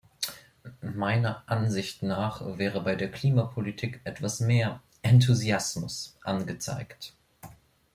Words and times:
Meiner 0.95 1.43
Ansicht 1.45 2.01
nach 2.01 2.57
wäre 2.57 2.81
bei 2.81 2.95
der 2.95 3.11
Klimapolitik 3.11 4.01
etwas 4.03 4.39
mehr 4.39 4.81
Enthusiasmus 5.03 6.17
angezeigt. 6.23 7.13